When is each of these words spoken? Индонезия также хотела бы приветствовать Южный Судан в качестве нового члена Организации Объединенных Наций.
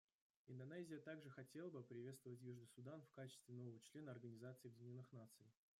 Индонезия 0.47 0.97
также 0.97 1.29
хотела 1.29 1.69
бы 1.69 1.83
приветствовать 1.83 2.41
Южный 2.41 2.65
Судан 2.69 3.03
в 3.03 3.11
качестве 3.11 3.53
нового 3.53 3.79
члена 3.81 4.09
Организации 4.11 4.69
Объединенных 4.69 5.11
Наций. 5.11 5.45